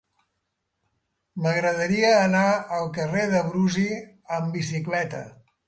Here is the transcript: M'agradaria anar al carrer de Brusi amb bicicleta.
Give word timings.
M'agradaria 1.43 2.09
anar 2.23 2.43
al 2.79 2.91
carrer 2.97 3.29
de 3.37 3.45
Brusi 3.53 3.87
amb 4.43 4.53
bicicleta. 4.59 5.25